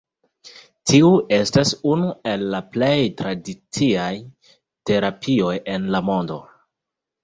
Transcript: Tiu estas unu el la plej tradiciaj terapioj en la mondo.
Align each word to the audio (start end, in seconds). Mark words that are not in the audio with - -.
Tiu 0.91 1.11
estas 1.37 1.73
unu 1.91 2.09
el 2.33 2.47
la 2.55 2.63
plej 2.77 2.97
tradiciaj 3.21 4.11
terapioj 4.93 5.57
en 5.79 5.91
la 5.97 6.07
mondo. 6.13 6.45